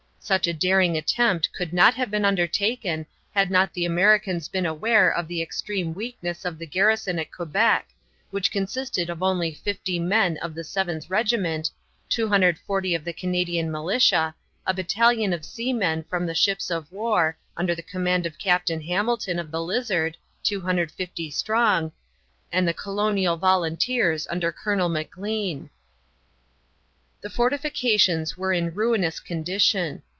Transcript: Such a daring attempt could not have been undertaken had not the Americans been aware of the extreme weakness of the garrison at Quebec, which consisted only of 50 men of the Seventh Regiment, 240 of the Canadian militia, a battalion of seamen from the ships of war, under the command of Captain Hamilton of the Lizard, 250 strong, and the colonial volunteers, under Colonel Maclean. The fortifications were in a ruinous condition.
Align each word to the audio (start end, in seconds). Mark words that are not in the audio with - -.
Such 0.23 0.45
a 0.45 0.53
daring 0.53 0.95
attempt 0.97 1.49
could 1.51 1.73
not 1.73 1.95
have 1.95 2.11
been 2.11 2.25
undertaken 2.25 3.07
had 3.33 3.49
not 3.49 3.73
the 3.73 3.85
Americans 3.85 4.47
been 4.47 4.67
aware 4.67 5.09
of 5.11 5.27
the 5.27 5.41
extreme 5.41 5.95
weakness 5.95 6.45
of 6.45 6.59
the 6.59 6.67
garrison 6.67 7.17
at 7.17 7.31
Quebec, 7.31 7.87
which 8.29 8.51
consisted 8.51 9.09
only 9.19 9.49
of 9.51 9.57
50 9.57 9.97
men 9.97 10.37
of 10.37 10.53
the 10.53 10.63
Seventh 10.63 11.09
Regiment, 11.09 11.71
240 12.09 12.93
of 12.93 13.03
the 13.03 13.13
Canadian 13.13 13.71
militia, 13.71 14.35
a 14.67 14.75
battalion 14.75 15.33
of 15.33 15.43
seamen 15.43 16.03
from 16.03 16.27
the 16.27 16.35
ships 16.35 16.69
of 16.69 16.91
war, 16.91 17.35
under 17.57 17.73
the 17.73 17.81
command 17.81 18.27
of 18.27 18.37
Captain 18.37 18.79
Hamilton 18.79 19.39
of 19.39 19.49
the 19.49 19.61
Lizard, 19.61 20.17
250 20.43 21.31
strong, 21.31 21.91
and 22.51 22.67
the 22.67 22.75
colonial 22.75 23.37
volunteers, 23.37 24.27
under 24.29 24.51
Colonel 24.51 24.87
Maclean. 24.87 25.71
The 27.21 27.29
fortifications 27.31 28.37
were 28.37 28.53
in 28.53 28.67
a 28.67 28.71
ruinous 28.71 29.19
condition. 29.19 30.03